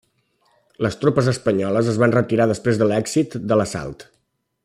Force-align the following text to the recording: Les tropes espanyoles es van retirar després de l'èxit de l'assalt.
Les 0.85 0.95
tropes 1.01 1.27
espanyoles 1.33 1.91
es 1.93 2.01
van 2.05 2.15
retirar 2.17 2.49
després 2.53 2.81
de 2.81 2.89
l'èxit 2.93 3.39
de 3.53 3.59
l'assalt. 3.61 4.09